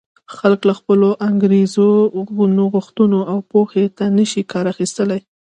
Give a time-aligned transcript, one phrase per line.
[0.35, 1.87] خلک له خپلو انګېزو،
[2.57, 3.85] نوښتونو او پوهې
[4.17, 5.21] نه شي کار اخیستلای.